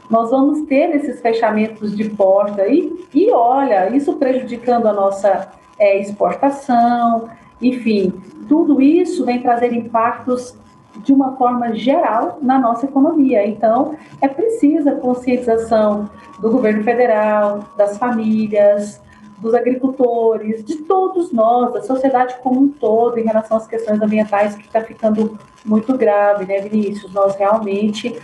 Nós 0.09 0.29
vamos 0.29 0.61
ter 0.67 0.95
esses 0.95 1.21
fechamentos 1.21 1.95
de 1.95 2.09
porta 2.09 2.63
aí, 2.63 2.93
e 3.13 3.31
olha, 3.31 3.89
isso 3.95 4.13
prejudicando 4.13 4.87
a 4.87 4.93
nossa 4.93 5.49
é, 5.79 5.99
exportação, 5.99 7.29
enfim, 7.61 8.13
tudo 8.47 8.81
isso 8.81 9.25
vem 9.25 9.41
trazer 9.41 9.73
impactos 9.73 10.55
de 11.03 11.11
uma 11.11 11.35
forma 11.35 11.73
geral 11.75 12.39
na 12.41 12.59
nossa 12.59 12.85
economia. 12.85 13.45
Então, 13.45 13.95
é 14.21 14.27
precisa 14.27 14.95
conscientização 14.95 16.09
do 16.39 16.49
governo 16.51 16.83
federal, 16.83 17.65
das 17.77 17.97
famílias, 17.97 19.01
dos 19.37 19.53
agricultores, 19.53 20.63
de 20.63 20.77
todos 20.77 21.31
nós, 21.31 21.73
da 21.73 21.81
sociedade 21.81 22.35
como 22.41 22.61
um 22.61 22.69
todo, 22.69 23.19
em 23.19 23.23
relação 23.23 23.57
às 23.57 23.67
questões 23.67 24.01
ambientais, 24.01 24.55
que 24.55 24.65
está 24.65 24.81
ficando 24.81 25.37
muito 25.63 25.97
grave, 25.97 26.45
né, 26.45 26.59
Vinícius? 26.61 27.11
Nós 27.13 27.35
realmente 27.35 28.17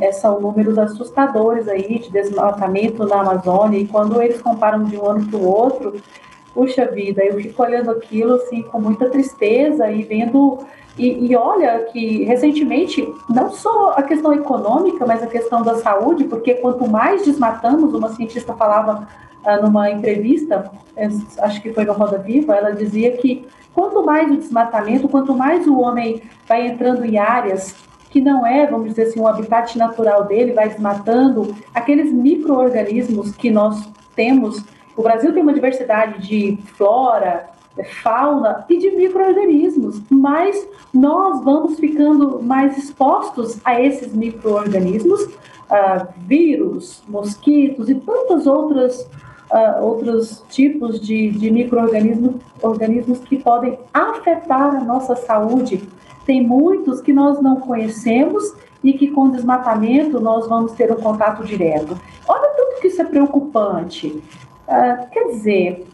é, 0.00 0.12
são 0.12 0.40
números 0.40 0.78
assustadores 0.78 1.68
aí 1.68 1.98
de 1.98 2.10
desmatamento 2.10 3.04
na 3.06 3.20
Amazônia, 3.20 3.78
e 3.78 3.86
quando 3.86 4.20
eles 4.20 4.40
comparam 4.40 4.84
de 4.84 4.96
um 4.96 5.06
ano 5.06 5.26
para 5.26 5.38
o 5.38 5.46
outro, 5.46 5.94
puxa 6.52 6.86
vida, 6.86 7.22
eu 7.22 7.36
fico 7.36 7.62
olhando 7.62 7.90
aquilo 7.90 8.34
assim 8.34 8.62
com 8.62 8.80
muita 8.80 9.10
tristeza 9.10 9.90
e 9.90 10.02
vendo. 10.02 10.58
E, 10.98 11.26
e, 11.30 11.36
olha 11.36 11.80
que 11.92 12.24
recentemente, 12.24 13.06
não 13.28 13.52
só 13.52 13.90
a 13.90 14.02
questão 14.02 14.32
econômica, 14.32 15.04
mas 15.04 15.22
a 15.22 15.26
questão 15.26 15.62
da 15.62 15.76
saúde, 15.76 16.24
porque 16.24 16.54
quanto 16.54 16.88
mais 16.88 17.22
desmatamos, 17.26 17.92
uma 17.92 18.08
cientista 18.14 18.54
falava 18.54 19.06
numa 19.62 19.90
entrevista, 19.90 20.70
acho 21.40 21.62
que 21.62 21.72
foi 21.72 21.84
no 21.84 21.92
Roda 21.92 22.18
Viva, 22.18 22.54
ela 22.54 22.72
dizia 22.72 23.16
que 23.16 23.46
quanto 23.74 24.04
mais 24.04 24.30
o 24.30 24.36
desmatamento, 24.36 25.08
quanto 25.08 25.34
mais 25.34 25.66
o 25.66 25.78
homem 25.78 26.22
vai 26.48 26.66
entrando 26.66 27.04
em 27.04 27.18
áreas 27.18 27.74
que 28.10 28.20
não 28.20 28.46
é, 28.46 28.66
vamos 28.66 28.88
dizer 28.90 29.02
assim, 29.02 29.20
o 29.20 29.28
habitat 29.28 29.76
natural 29.76 30.24
dele, 30.24 30.52
vai 30.52 30.68
desmatando 30.68 31.54
aqueles 31.74 32.10
micro-organismos 32.10 33.32
que 33.36 33.50
nós 33.50 33.86
temos. 34.14 34.64
O 34.96 35.02
Brasil 35.02 35.34
tem 35.34 35.42
uma 35.42 35.52
diversidade 35.52 36.26
de 36.26 36.58
flora, 36.76 37.50
fauna 38.02 38.64
e 38.70 38.78
de 38.78 38.90
micro-organismos, 38.92 40.00
mas 40.10 40.66
nós 40.94 41.44
vamos 41.44 41.78
ficando 41.78 42.42
mais 42.42 42.78
expostos 42.78 43.60
a 43.64 43.78
esses 43.80 44.14
micro-organismos, 44.14 45.24
uh, 45.24 46.06
vírus, 46.26 47.02
mosquitos 47.06 47.90
e 47.90 47.96
tantas 47.96 48.46
outras 48.46 49.06
uh, 49.50 49.84
outros 49.84 50.44
tipos 50.48 51.00
de, 51.00 51.30
de 51.30 51.50
micro-organismos 51.50 52.34
organismos 52.62 53.20
que 53.20 53.36
podem 53.36 53.78
afetar 53.92 54.76
a 54.76 54.80
nossa 54.80 55.14
saúde 55.14 55.82
tem 56.24 56.42
muitos 56.42 57.00
que 57.00 57.12
nós 57.12 57.40
não 57.40 57.60
conhecemos 57.60 58.54
e 58.82 58.92
que 58.92 59.08
com 59.08 59.30
desmatamento 59.30 60.20
nós 60.20 60.48
vamos 60.48 60.72
ter 60.72 60.90
um 60.90 60.96
contato 60.96 61.44
direto. 61.44 61.96
Olha 62.26 62.48
tudo 62.56 62.80
que 62.80 62.88
isso 62.88 63.00
é 63.00 63.04
preocupante. 63.04 64.08
Uh, 64.08 65.10
quer 65.12 65.28
dizer, 65.28 65.86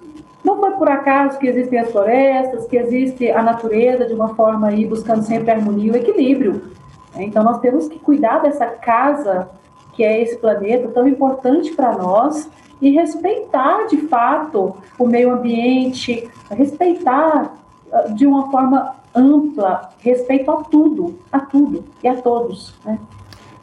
não 0.42 0.58
foi 0.58 0.70
por 0.72 0.88
acaso 0.88 1.38
que 1.38 1.46
existem 1.46 1.78
as 1.78 1.90
florestas, 1.92 2.66
que 2.66 2.76
existe 2.76 3.30
a 3.30 3.42
natureza 3.42 4.06
de 4.06 4.14
uma 4.14 4.34
forma 4.34 4.68
aí 4.68 4.86
buscando 4.86 5.22
sempre 5.22 5.50
harmonia 5.50 5.92
e 5.92 5.96
equilíbrio. 5.96 6.72
Então 7.16 7.44
nós 7.44 7.60
temos 7.60 7.88
que 7.88 7.98
cuidar 7.98 8.38
dessa 8.38 8.66
casa 8.66 9.50
que 9.92 10.02
é 10.02 10.22
esse 10.22 10.38
planeta 10.38 10.88
tão 10.88 11.06
importante 11.06 11.72
para 11.72 11.92
nós 11.92 12.48
e 12.82 12.90
respeitar 12.90 13.86
de 13.86 13.96
fato 14.08 14.76
o 14.98 15.06
meio 15.06 15.32
ambiente, 15.32 16.28
respeitar 16.50 17.54
ah, 17.92 18.08
de 18.08 18.26
uma 18.26 18.50
forma 18.50 18.96
ampla 19.14 19.90
respeito 20.00 20.50
a 20.50 20.64
tudo, 20.64 21.18
a 21.30 21.38
tudo 21.38 21.84
e 22.02 22.08
a 22.08 22.16
todos. 22.20 22.74
Né? 22.84 22.98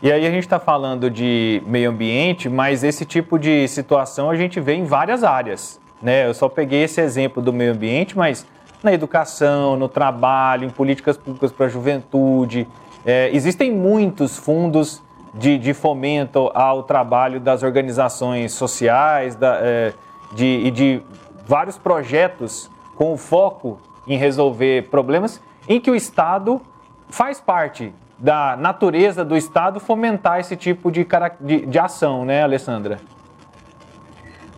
E 0.02 0.10
aí 0.10 0.26
a 0.26 0.32
gente 0.32 0.44
está 0.44 0.58
falando 0.58 1.10
de 1.10 1.62
meio 1.68 1.90
ambiente, 1.90 2.48
mas 2.48 2.82
esse 2.82 3.06
tipo 3.06 3.38
de 3.38 3.68
situação 3.68 4.30
a 4.30 4.36
gente 4.38 4.58
vê 4.62 4.76
em 4.76 4.86
várias 4.86 5.22
áreas. 5.22 5.82
Né? 6.02 6.26
Eu 6.26 6.34
só 6.34 6.48
peguei 6.48 6.84
esse 6.84 7.02
exemplo 7.02 7.44
do 7.44 7.52
meio 7.52 7.74
ambiente, 7.74 8.18
mas 8.18 8.48
na 8.82 8.94
educação, 8.94 9.76
no 9.76 9.90
trabalho, 9.90 10.66
em 10.66 10.70
políticas 10.70 11.18
públicas 11.18 11.52
para 11.52 11.66
a 11.66 11.70
juventude. 11.70 12.66
É, 13.06 13.30
existem 13.34 13.70
muitos 13.70 14.38
fundos 14.38 15.04
de, 15.34 15.58
de, 15.58 15.74
fomento 15.74 16.50
ao 16.54 16.84
trabalho 16.84 17.40
das 17.40 17.64
organizações 17.64 18.52
sociais 18.52 19.36
da, 19.36 19.60
é, 19.62 19.94
de, 20.34 20.46
e 20.46 20.72
de 20.72 21.02
vários 21.46 21.78
projetos 21.78 22.70
com 22.96 23.16
foco 23.18 23.80
em 24.08 24.18
resolver 24.18 24.90
problemas 24.90 25.42
em 25.68 25.80
que 25.80 25.90
o 25.90 25.96
Estado 25.96 26.62
faz 27.10 27.40
parte 27.40 27.94
da 28.18 28.58
natureza 28.58 29.24
do 29.24 29.38
Estado 29.38 29.80
fomentar 29.80 30.40
esse 30.40 30.56
tipo 30.56 30.92
de, 30.92 31.08
de, 31.40 31.66
de 31.66 31.80
ação, 31.80 32.26
né, 32.26 32.44
Alessandra? 32.44 33.00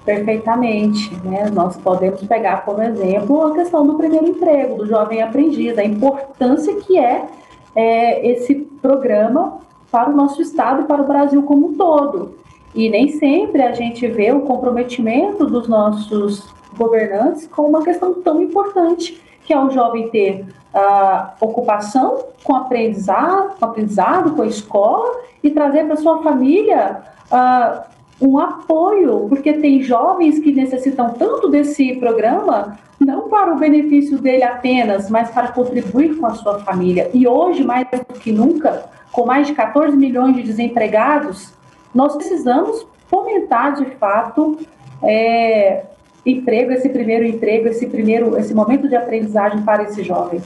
Perfeitamente. 0.04 1.13
Né? 1.24 1.50
Nós 1.51 1.78
podemos 1.78 2.24
pegar 2.24 2.66
como 2.66 2.82
exemplo 2.82 3.48
a 3.48 3.54
questão 3.54 3.86
do 3.86 3.96
primeiro 3.96 4.28
emprego, 4.28 4.75
do 4.78 4.88
jovem 4.88 5.22
aprendiz, 5.22 5.78
a 5.78 5.84
importância 5.84 6.75
que 6.78 6.98
é, 6.98 7.28
é 7.75 8.32
esse 8.32 8.56
programa 8.82 9.60
para 9.92 10.10
o 10.10 10.16
nosso 10.16 10.42
Estado 10.42 10.84
e 10.84 10.86
para 10.86 11.02
o 11.02 11.08
Brasil 11.08 11.44
como 11.44 11.68
um 11.68 11.74
todo. 11.74 12.36
E 12.74 12.90
nem 12.90 13.10
sempre 13.10 13.62
a 13.62 13.74
gente 13.74 14.08
vê 14.08 14.32
o 14.32 14.42
comprometimento 14.42 15.46
dos 15.46 15.68
nossos 15.68 16.48
governantes 16.78 17.48
com 17.48 17.64
uma 17.64 17.84
questão 17.84 18.14
tão 18.14 18.42
importante, 18.42 19.22
que 19.44 19.54
é 19.54 19.60
o 19.62 19.70
jovem 19.70 20.10
ter 20.10 20.46
uh, 20.74 21.32
ocupação 21.42 22.24
com 22.44 22.56
aprendizado, 22.56 23.58
com 23.60 23.66
aprendizado, 23.66 24.32
com 24.32 24.42
a 24.42 24.48
escola 24.48 25.20
e 25.44 25.50
trazer 25.50 25.86
para 25.86 25.98
sua 25.98 26.22
família 26.24 27.02
uh, 27.30 27.92
um 28.22 28.40
apoio, 28.40 29.26
porque 29.28 29.54
tem 29.54 29.82
jovens 29.82 30.40
que 30.40 30.54
necessitam 30.54 31.10
tanto 31.10 31.50
desse 31.50 31.96
programa, 31.96 32.78
não 33.00 33.28
para 33.28 33.52
o 33.52 33.58
benefício 33.58 34.20
dele 34.20 34.44
apenas, 34.44 35.10
mas 35.10 35.32
para 35.32 35.48
contribuir 35.50 36.16
com 36.18 36.28
a 36.28 36.36
sua 36.36 36.60
família. 36.60 37.10
E 37.14 37.28
hoje, 37.28 37.64
mais 37.64 37.88
do 37.90 38.20
que 38.20 38.32
nunca, 38.32 38.86
com 39.12 39.25
mais 39.25 39.48
de 39.48 39.53
14 39.53 39.96
milhões 39.96 40.36
de 40.36 40.44
desempregados, 40.44 41.53
nós 41.94 42.15
precisamos 42.15 42.88
fomentar 43.08 43.75
de 43.75 43.86
fato 43.98 44.58
é, 45.03 45.84
emprego, 46.25 46.72
esse 46.72 46.88
primeiro 46.89 47.25
emprego, 47.25 47.68
esse 47.68 47.88
primeiro, 47.88 48.38
esse 48.38 48.53
momento 48.53 48.88
de 48.88 48.96
aprendizagem 48.96 49.62
para 49.63 49.84
esse 49.84 50.01
jovem, 50.03 50.41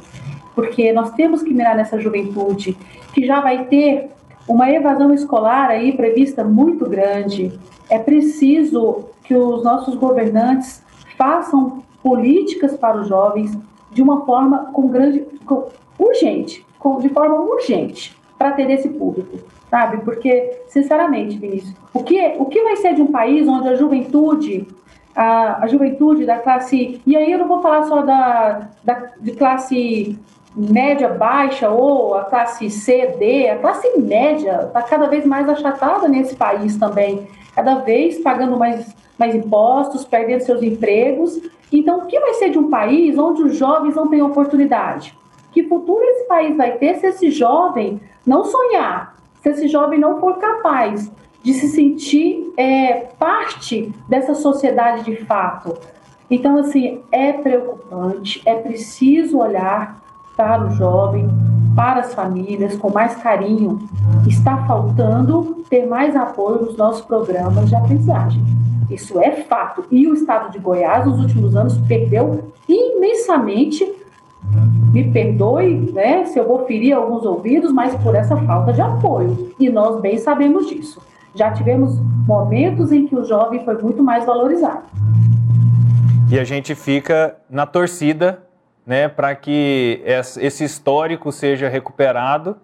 porque 0.56 0.92
nós 0.92 1.12
temos 1.12 1.44
que 1.44 1.54
mirar 1.54 1.76
nessa 1.76 2.00
juventude 2.00 2.76
que 3.14 3.26
já 3.26 3.40
vai 3.40 3.66
ter 3.66 4.10
uma 4.48 4.70
evasão 4.72 5.14
escolar 5.14 5.70
aí 5.70 5.96
prevista 5.96 6.44
muito 6.44 6.88
grande. 6.90 7.60
É 7.90 8.00
preciso 8.00 9.06
que 9.24 9.36
os 9.36 9.64
nossos 9.64 9.96
governantes 9.96 10.84
façam 11.18 11.84
políticas 12.02 12.78
para 12.78 12.98
os 12.98 13.08
jovens 13.08 13.58
de 13.92 14.02
uma 14.02 14.26
forma 14.26 14.70
com 14.72 14.88
grande 14.88 15.22
com, 15.46 15.68
urgente, 15.98 16.66
com, 16.78 17.00
de 17.00 17.10
forma 17.10 17.42
urgente 17.42 18.16
para 18.38 18.50
atender 18.50 18.74
esse 18.74 18.90
público, 18.90 19.40
sabe? 19.70 19.98
Porque 20.04 20.62
sinceramente, 20.68 21.38
Vinícius, 21.38 21.74
o 21.94 22.04
que 22.04 22.36
o 22.38 22.46
que 22.46 22.62
vai 22.62 22.76
ser 22.78 22.94
de 22.94 23.02
um 23.02 23.12
país 23.12 23.48
onde 23.48 23.70
a 23.70 23.76
juventude 23.76 24.68
a, 25.16 25.64
a 25.64 25.68
juventude 25.68 26.26
da 26.26 26.38
classe. 26.38 27.02
E 27.08 27.16
aí 27.16 27.32
eu 27.32 27.40
não 27.40 27.48
vou 27.48 27.62
falar 27.62 27.84
só 27.84 28.02
da, 28.02 28.68
da, 28.84 29.12
de 29.20 29.32
classe 29.32 30.20
média 30.56 31.10
baixa 31.10 31.70
ou 31.70 32.16
a 32.16 32.24
classe 32.26 32.70
C, 32.70 33.16
D, 33.20 33.50
a 33.50 33.58
classe 33.58 33.98
média 33.98 34.64
está 34.68 34.82
cada 34.82 35.08
vez 35.08 35.26
mais 35.26 35.50
achatada 35.50 36.08
nesse 36.08 36.36
país 36.36 36.78
também, 36.78 37.28
cada 37.54 37.76
vez 37.76 38.20
pagando 38.20 38.58
mais, 38.58 38.96
mais 39.18 39.36
impostos, 39.36 40.06
perdendo 40.06 40.42
seus 40.42 40.62
empregos. 40.62 41.40
Então, 41.72 42.00
o 42.00 42.06
que 42.06 42.20
vai 42.20 42.34
ser 42.36 42.52
de 42.52 42.58
um 42.58 42.70
país 42.70 43.18
onde 43.18 43.44
os 43.44 43.58
jovens 43.58 43.96
não 43.96 44.08
têm 44.08 44.22
oportunidade? 44.22 45.18
Que 45.56 45.64
futuro 45.64 46.04
esse 46.04 46.28
país 46.28 46.58
vai 46.58 46.74
ter 46.74 46.96
se 46.96 47.08
esse 47.08 47.32
jovem 47.32 48.02
não 48.28 48.44
sonhar, 48.44 49.16
se 49.42 49.48
esse 49.48 49.70
jovem 49.70 49.98
não 49.98 50.20
for 50.20 50.38
capaz 50.38 51.10
de 51.42 51.54
se 51.54 51.70
sentir 51.70 52.52
é, 52.58 53.08
parte 53.18 53.94
dessa 54.10 54.36
sociedade 54.36 55.06
de 55.06 55.16
fato. 55.24 55.78
Então, 56.30 56.58
assim, 56.58 57.00
é 57.10 57.32
preocupante, 57.32 58.42
é 58.46 58.56
preciso 58.56 59.38
olhar 59.38 60.04
para 60.36 60.66
o 60.66 60.72
jovem, 60.72 61.30
para 61.74 62.02
as 62.02 62.14
famílias 62.14 62.76
com 62.76 62.92
mais 62.92 63.16
carinho. 63.16 63.80
Está 64.28 64.58
faltando 64.66 65.64
ter 65.70 65.86
mais 65.86 66.18
apoio 66.18 66.66
nos 66.66 66.76
nossos 66.76 67.06
programas 67.06 67.70
de 67.70 67.76
aprendizagem. 67.76 68.44
Isso 68.90 69.18
é 69.22 69.32
fato. 69.32 69.86
E 69.90 70.06
o 70.06 70.14
estado 70.14 70.52
de 70.52 70.60
Goiás, 70.60 71.06
nos 71.06 71.18
últimos 71.18 71.56
anos, 71.56 71.78
perdeu 71.88 72.52
imensamente. 72.68 73.90
Me 74.96 75.12
perdoe 75.12 75.92
né, 75.94 76.26
se 76.26 76.40
eu 76.40 76.48
vou 76.48 76.66
ferir 76.66 76.94
alguns 76.94 77.24
ouvidos, 77.24 77.72
mas 77.72 77.94
por 78.02 78.16
essa 78.16 78.36
falta 78.38 78.74
de 78.74 78.82
apoio. 78.82 79.54
E 79.60 79.70
nós 79.70 80.02
bem 80.02 80.18
sabemos 80.18 80.68
disso 80.68 81.02
já 81.36 81.52
tivemos 81.52 82.00
momentos 82.26 82.92
em 82.92 83.06
que 83.06 83.16
o 83.16 83.24
jovem 83.26 83.64
foi 83.64 83.78
muito 83.82 84.02
mais 84.02 84.26
valorizado. 84.26 84.84
E 86.32 86.40
a 86.40 86.44
gente 86.44 86.74
fica 86.74 87.36
na 87.50 87.66
torcida 87.66 88.42
né, 88.86 89.08
para 89.08 89.36
que 89.36 90.02
esse 90.38 90.64
histórico 90.64 91.32
seja 91.32 91.68
recuperado 91.68 92.56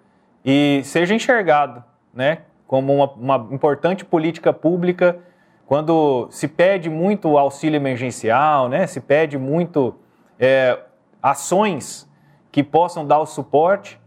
e 0.44 0.82
seja 0.84 1.14
enxergado 1.14 1.84
né, 2.14 2.40
como 2.66 2.96
uma, 2.96 3.12
uma 3.12 3.54
importante 3.54 4.06
política 4.06 4.54
pública 4.54 5.20
quando 5.68 6.28
se 6.32 6.48
pede 6.48 6.90
muito 6.90 7.38
auxílio 7.38 7.78
emergencial, 7.78 8.68
né, 8.68 8.88
se 8.88 9.00
pede 9.00 9.38
muito 9.38 9.96
é, 10.40 10.80
ações 11.22 12.10
que 12.52 12.62
possam 12.62 13.06
dar 13.06 13.20
o 13.20 13.26
suporte, 13.26 14.00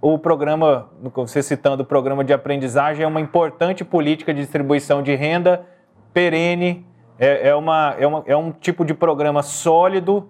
o 0.00 0.16
programa, 0.16 0.88
você 1.14 1.42
citando 1.42 1.82
o 1.82 1.86
programa 1.86 2.22
de 2.22 2.32
aprendizagem, 2.32 3.02
é 3.02 3.06
uma 3.06 3.20
importante 3.20 3.84
política 3.84 4.32
de 4.32 4.40
distribuição 4.40 5.02
de 5.02 5.14
renda 5.14 5.66
perene, 6.12 6.86
é, 7.18 7.48
é, 7.48 7.54
uma, 7.54 7.96
é, 7.98 8.06
uma, 8.06 8.22
é 8.26 8.36
um 8.36 8.52
tipo 8.52 8.84
de 8.84 8.94
programa 8.94 9.42
sólido, 9.42 10.28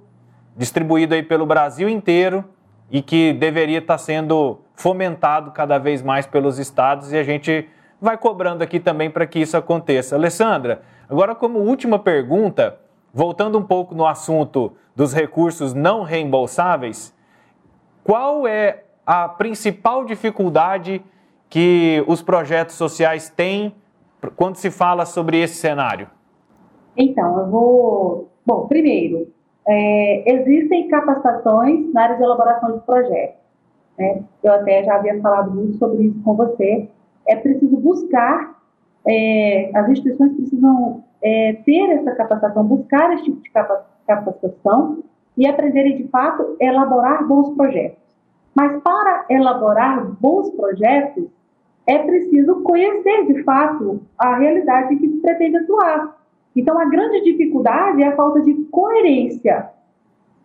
distribuído 0.56 1.14
aí 1.14 1.22
pelo 1.22 1.44
Brasil 1.44 1.88
inteiro 1.88 2.44
e 2.90 3.02
que 3.02 3.34
deveria 3.34 3.78
estar 3.78 3.98
sendo 3.98 4.60
fomentado 4.74 5.50
cada 5.50 5.76
vez 5.76 6.02
mais 6.02 6.26
pelos 6.26 6.58
estados 6.58 7.12
e 7.12 7.18
a 7.18 7.22
gente 7.22 7.68
vai 8.00 8.16
cobrando 8.16 8.62
aqui 8.62 8.80
também 8.80 9.10
para 9.10 9.26
que 9.26 9.38
isso 9.38 9.56
aconteça. 9.56 10.16
Alessandra, 10.16 10.80
agora 11.08 11.34
como 11.34 11.58
última 11.58 11.98
pergunta, 11.98 12.78
voltando 13.12 13.58
um 13.58 13.62
pouco 13.62 13.94
no 13.94 14.06
assunto 14.06 14.72
dos 14.96 15.12
recursos 15.12 15.74
não 15.74 16.02
reembolsáveis, 16.02 17.14
qual 18.08 18.46
é 18.48 18.84
a 19.06 19.28
principal 19.28 20.02
dificuldade 20.02 21.04
que 21.50 22.02
os 22.08 22.22
projetos 22.22 22.74
sociais 22.74 23.28
têm 23.28 23.74
quando 24.34 24.56
se 24.56 24.70
fala 24.70 25.04
sobre 25.04 25.38
esse 25.38 25.56
cenário? 25.56 26.08
Então, 26.96 27.38
eu 27.38 27.50
vou. 27.50 28.28
Bom, 28.46 28.66
primeiro, 28.66 29.28
é, 29.66 30.32
existem 30.32 30.88
capacitações 30.88 31.92
na 31.92 32.04
área 32.04 32.16
de 32.16 32.22
elaboração 32.22 32.78
de 32.78 32.80
projetos. 32.80 33.36
Né? 33.98 34.22
Eu 34.42 34.52
até 34.54 34.84
já 34.84 34.94
havia 34.94 35.20
falado 35.20 35.50
muito 35.50 35.76
sobre 35.76 36.04
isso 36.04 36.18
com 36.22 36.34
você. 36.34 36.88
É 37.26 37.36
preciso 37.36 37.76
buscar, 37.76 38.58
é, 39.06 39.70
as 39.74 39.86
instituições 39.90 40.32
precisam 40.32 41.04
é, 41.20 41.52
ter 41.62 41.90
essa 41.90 42.12
capacitação, 42.12 42.64
buscar 42.64 43.12
esse 43.12 43.24
tipo 43.24 43.42
de 43.42 43.50
capacitação 44.06 45.04
e 45.38 45.46
aprenderem, 45.46 45.96
de 45.96 46.08
fato, 46.08 46.56
elaborar 46.60 47.26
bons 47.26 47.54
projetos. 47.54 48.02
Mas 48.54 48.82
para 48.82 49.24
elaborar 49.30 50.04
bons 50.20 50.50
projetos, 50.50 51.26
é 51.86 51.96
preciso 51.98 52.60
conhecer 52.62 53.24
de 53.26 53.44
fato 53.44 54.02
a 54.18 54.36
realidade 54.36 54.96
que 54.96 55.08
se 55.08 55.16
pretende 55.18 55.58
atuar. 55.58 56.18
Então, 56.56 56.76
a 56.76 56.86
grande 56.86 57.22
dificuldade 57.22 58.02
é 58.02 58.08
a 58.08 58.16
falta 58.16 58.42
de 58.42 58.52
coerência, 58.64 59.70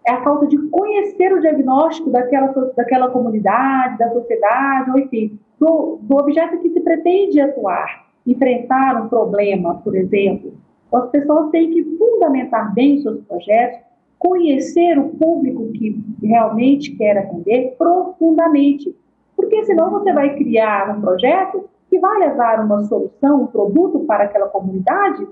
é 0.05 0.11
a 0.11 0.21
falta 0.21 0.45
de 0.45 0.57
conhecer 0.69 1.33
o 1.33 1.41
diagnóstico 1.41 2.11
daquela, 2.11 2.53
daquela 2.77 3.09
comunidade, 3.09 3.97
da 3.97 4.11
sociedade, 4.11 4.91
ou 4.91 4.99
enfim, 4.99 5.39
do, 5.59 5.97
do 6.01 6.17
objeto 6.17 6.59
que 6.59 6.69
se 6.69 6.81
pretende 6.81 7.41
atuar, 7.41 8.05
enfrentar 8.27 9.01
um 9.01 9.09
problema, 9.09 9.75
por 9.83 9.95
exemplo. 9.95 10.53
As 10.93 11.09
pessoas 11.09 11.49
têm 11.49 11.71
que 11.71 11.83
fundamentar 11.97 12.71
bem 12.75 13.01
seus 13.01 13.19
projetos, 13.25 13.79
conhecer 14.17 14.97
o 14.97 15.09
público 15.09 15.71
que 15.73 16.01
realmente 16.21 16.95
quer 16.95 17.17
atender 17.17 17.75
profundamente. 17.77 18.95
Porque 19.35 19.63
senão 19.65 19.89
você 19.91 20.13
vai 20.13 20.35
criar 20.35 20.95
um 20.97 21.01
projeto 21.01 21.69
que 21.89 21.99
vai 21.99 22.19
levar 22.19 22.63
uma 22.63 22.83
solução, 22.85 23.43
um 23.43 23.47
produto 23.47 23.99
para 24.01 24.23
aquela 24.23 24.47
comunidade 24.47 25.27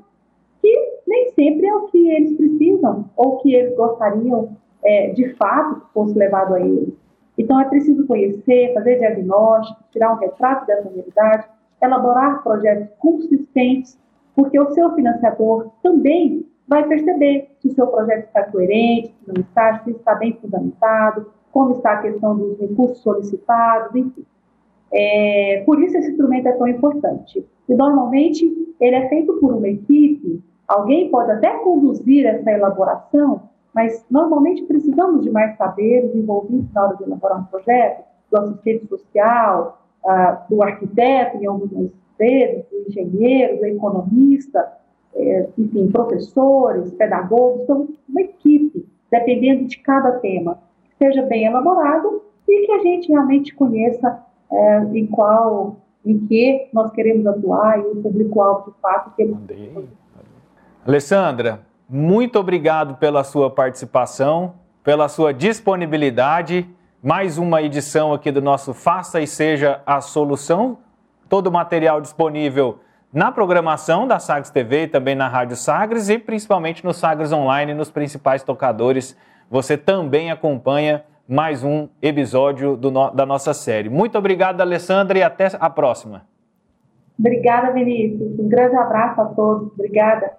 que 0.61 1.01
nem 1.07 1.31
sempre 1.31 1.65
é 1.65 1.75
o 1.75 1.87
que 1.87 2.09
eles 2.09 2.37
precisam 2.37 3.09
ou 3.15 3.37
que 3.37 3.53
eles 3.53 3.75
gostariam 3.75 4.55
é, 4.83 5.09
de 5.09 5.33
fato 5.33 5.81
que 5.81 5.93
fosse 5.93 6.17
levado 6.17 6.53
a 6.53 6.61
eles. 6.61 6.93
Então 7.37 7.59
é 7.59 7.65
preciso 7.65 8.05
conhecer, 8.05 8.73
fazer 8.73 8.99
diagnóstico, 8.99 9.83
tirar 9.91 10.13
um 10.13 10.17
retrato 10.17 10.67
dessa 10.67 10.89
realidade, 10.89 11.47
elaborar 11.81 12.43
projetos 12.43 12.87
consistentes, 12.99 13.99
porque 14.35 14.59
o 14.59 14.71
seu 14.71 14.93
financiador 14.93 15.71
também 15.81 16.45
vai 16.71 16.87
perceber 16.87 17.49
se 17.59 17.67
o 17.67 17.73
seu 17.73 17.85
projeto 17.87 18.27
está 18.27 18.43
coerente, 18.43 19.13
se 19.25 19.27
não 19.27 19.41
está, 19.41 19.83
se 19.83 19.91
está 19.91 20.15
bem 20.15 20.31
fundamentado, 20.41 21.29
como 21.51 21.73
está 21.73 21.91
a 21.91 22.01
questão 22.01 22.37
dos 22.37 22.57
recursos 22.57 22.99
solicitados, 22.99 23.93
enfim. 23.93 24.25
É, 24.93 25.63
por 25.65 25.83
isso 25.83 25.97
esse 25.97 26.11
instrumento 26.11 26.47
é 26.47 26.53
tão 26.53 26.65
importante. 26.69 27.45
E 27.67 27.75
normalmente 27.75 28.45
ele 28.79 28.95
é 28.95 29.09
feito 29.09 29.33
por 29.33 29.53
uma 29.53 29.67
equipe, 29.67 30.41
alguém 30.65 31.11
pode 31.11 31.31
até 31.31 31.57
conduzir 31.59 32.25
essa 32.25 32.49
elaboração, 32.49 33.49
mas 33.75 34.05
normalmente 34.09 34.63
precisamos 34.63 35.25
de 35.25 35.29
mais 35.29 35.57
saberes 35.57 36.15
envolvidos 36.15 36.71
na 36.73 36.85
hora 36.85 36.95
de 36.95 37.03
elaborar 37.03 37.41
um 37.41 37.43
projeto, 37.43 38.05
do 38.31 38.39
assistente 38.39 38.87
social, 38.87 39.85
ah, 40.05 40.45
do 40.49 40.63
arquiteto, 40.63 41.35
em 41.35 41.47
algumas 41.47 41.91
vezes, 42.17 42.63
do 42.69 42.87
engenheiro, 42.87 43.57
do 43.57 43.65
economista, 43.65 44.71
é, 45.15 45.47
enfim, 45.57 45.87
professores, 45.91 46.91
pedagogos, 46.91 47.63
então 47.63 47.87
uma 48.07 48.21
equipe, 48.21 48.85
dependendo 49.09 49.65
de 49.65 49.77
cada 49.77 50.11
tema, 50.19 50.59
seja 50.97 51.21
bem 51.23 51.45
elaborado 51.45 52.21
e 52.47 52.65
que 52.65 52.71
a 52.71 52.79
gente 52.79 53.09
realmente 53.09 53.53
conheça 53.53 54.23
é, 54.51 54.83
em 54.93 55.05
qual, 55.07 55.77
em 56.05 56.19
que 56.27 56.69
nós 56.73 56.91
queremos 56.91 57.25
atuar 57.25 57.79
e 57.79 57.83
o 57.83 57.95
público-alvo 58.01 58.71
de 58.71 58.77
fato 58.79 59.15
que. 59.15 59.33
Alessandra, 60.85 61.61
muito 61.87 62.39
obrigado 62.39 62.95
pela 62.95 63.23
sua 63.23 63.49
participação, 63.49 64.53
pela 64.83 65.07
sua 65.07 65.33
disponibilidade. 65.33 66.67
Mais 67.03 67.37
uma 67.37 67.61
edição 67.61 68.13
aqui 68.13 68.31
do 68.31 68.41
nosso 68.41 68.73
Faça 68.73 69.21
e 69.21 69.27
Seja 69.27 69.81
a 69.85 70.01
Solução. 70.01 70.77
Todo 71.27 71.47
o 71.47 71.51
material 71.51 72.01
disponível 72.01 72.79
na 73.13 73.31
programação 73.31 74.07
da 74.07 74.19
Sagres 74.19 74.49
TV 74.49 74.87
também 74.87 75.15
na 75.15 75.27
Rádio 75.27 75.57
Sagres 75.57 76.09
e 76.09 76.17
principalmente 76.17 76.83
no 76.83 76.93
Sagres 76.93 77.31
Online, 77.31 77.73
nos 77.73 77.91
principais 77.91 78.41
tocadores. 78.43 79.17
Você 79.49 79.77
também 79.77 80.31
acompanha 80.31 81.03
mais 81.27 81.63
um 81.63 81.89
episódio 82.01 82.77
no, 82.77 83.11
da 83.11 83.25
nossa 83.25 83.53
série. 83.53 83.89
Muito 83.89 84.17
obrigado, 84.17 84.61
Alessandra, 84.61 85.19
e 85.19 85.23
até 85.23 85.49
a 85.59 85.69
próxima. 85.69 86.25
Obrigada, 87.19 87.71
Vinícius. 87.73 88.39
Um 88.39 88.47
grande 88.47 88.75
abraço 88.75 89.21
a 89.21 89.25
todos. 89.25 89.71
Obrigada. 89.73 90.31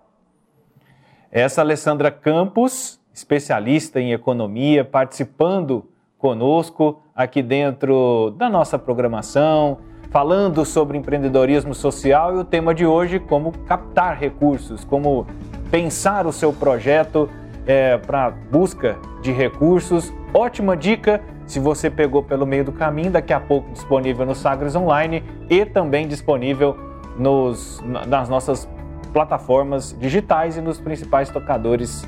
Essa 1.30 1.60
Alessandra 1.60 2.10
Campos, 2.10 3.00
especialista 3.12 4.00
em 4.00 4.12
economia, 4.12 4.84
participando 4.84 5.88
conosco 6.18 7.02
aqui 7.14 7.42
dentro 7.42 8.34
da 8.36 8.48
nossa 8.48 8.78
programação, 8.78 9.78
falando 10.12 10.64
sobre 10.64 10.98
empreendedorismo 10.98 11.74
social 11.74 12.36
e 12.36 12.38
o 12.38 12.44
tema 12.44 12.74
de 12.74 12.84
hoje, 12.84 13.18
como 13.18 13.50
captar 13.66 14.18
recursos, 14.18 14.84
como 14.84 15.26
pensar 15.70 16.26
o 16.26 16.32
seu 16.32 16.52
projeto 16.52 17.30
é, 17.66 17.96
para 17.96 18.30
busca 18.30 18.98
de 19.22 19.32
recursos. 19.32 20.12
Ótima 20.34 20.76
dica 20.76 21.22
se 21.46 21.58
você 21.58 21.90
pegou 21.90 22.22
pelo 22.22 22.46
meio 22.46 22.64
do 22.64 22.72
caminho, 22.72 23.10
daqui 23.10 23.32
a 23.32 23.40
pouco 23.40 23.72
disponível 23.72 24.26
no 24.26 24.34
Sagres 24.34 24.76
Online 24.76 25.24
e 25.48 25.64
também 25.64 26.06
disponível 26.06 26.76
nos, 27.18 27.82
nas 28.06 28.28
nossas 28.28 28.68
plataformas 29.14 29.96
digitais 29.98 30.58
e 30.58 30.60
nos 30.60 30.78
principais 30.78 31.30
tocadores 31.30 32.06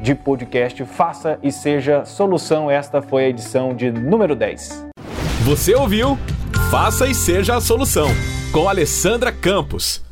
de 0.00 0.14
podcast. 0.14 0.84
Faça 0.84 1.38
e 1.42 1.52
seja 1.52 2.04
solução. 2.04 2.68
Esta 2.68 3.00
foi 3.00 3.24
a 3.24 3.28
edição 3.28 3.74
de 3.74 3.90
número 3.90 4.34
10. 4.34 4.86
Você 5.44 5.74
ouviu? 5.74 6.18
Faça 6.70 7.06
e 7.06 7.14
seja 7.14 7.56
a 7.56 7.60
solução 7.60 8.08
com 8.50 8.68
Alessandra 8.68 9.30
Campos. 9.30 10.02